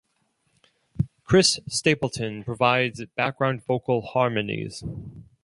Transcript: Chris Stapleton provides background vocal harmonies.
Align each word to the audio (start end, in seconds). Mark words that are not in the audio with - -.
Chris 1.25 1.59
Stapleton 1.67 2.43
provides 2.43 3.05
background 3.15 3.63
vocal 3.67 4.01
harmonies. 4.01 4.83